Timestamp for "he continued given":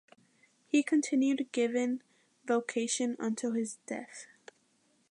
0.67-2.01